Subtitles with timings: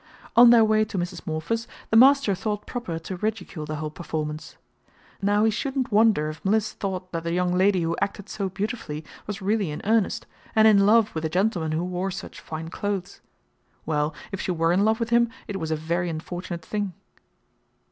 [0.35, 1.27] On their way to Mrs.
[1.27, 4.57] Morpher's the master thought proper to ridicule the whole performance.
[5.21, 9.05] Now he shouldn't wonder if Mliss thought that the young lady who acted so beautifully
[9.27, 10.25] was really in earnest,
[10.55, 13.21] and in love with the gentleman who wore such fine clothes.
[13.85, 16.93] Well, if she were in love with him it was a very unfortunate thing!